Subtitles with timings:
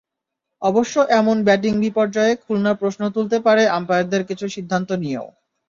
[0.61, 5.27] অবশ্য এমন ব্যাটিং বিপর্যয়ে খুলনা প্রশ্ন তুলতে পারে আম্পায়ারদের কিছু সিদ্ধান্ত নিয়েও।